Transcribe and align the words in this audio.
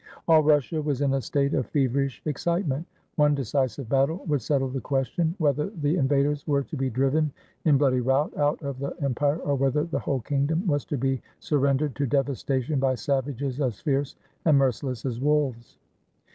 All 0.27 0.41
Russia 0.41 0.81
was 0.81 1.01
in 1.01 1.13
a 1.13 1.21
state 1.21 1.53
of 1.53 1.67
feverish 1.67 2.23
excitement. 2.25 2.87
One 3.17 3.35
decisive 3.35 3.87
battle 3.87 4.23
would 4.25 4.41
settle 4.41 4.67
the 4.69 4.81
question, 4.81 5.35
whether 5.37 5.65
the 5.65 5.69
40 5.69 5.69
HOW 5.69 5.69
RUSSIA 5.69 5.69
WAS 5.69 5.83
FREED 5.83 5.93
FROM 5.93 6.09
TARTARS 6.09 6.21
invaders 6.25 6.47
were 6.47 6.63
to 6.63 6.77
be 6.77 6.89
driven 6.89 7.31
in 7.65 7.77
bloody 7.77 7.99
rout 8.01 8.35
out 8.37 8.63
of 8.63 8.79
the 8.79 8.95
empire, 9.03 9.37
or 9.37 9.53
whether 9.53 9.83
the 9.83 9.99
whole 9.99 10.21
kingdom 10.21 10.65
was 10.65 10.85
to 10.85 10.97
be 10.97 11.21
sur 11.39 11.59
rendered 11.59 11.93
to 11.97 12.07
devastation 12.07 12.79
by 12.79 12.95
savages 12.95 13.61
as 13.61 13.79
fierce 13.79 14.15
and 14.45 14.57
merci 14.57 14.87
less 14.87 15.05
as 15.05 15.19
wolves. 15.19 15.77